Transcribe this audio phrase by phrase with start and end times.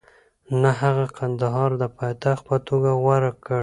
[0.61, 3.59] نه، هغه کندهار د پایتخت په توګه غوره کړ.